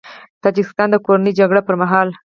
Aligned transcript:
د 0.03 0.03
تاجیکستان 0.43 0.87
د 0.91 0.95
کورنۍ 1.05 1.31
جګړې 1.39 1.61
پر 1.67 1.75
مهال 1.81 2.09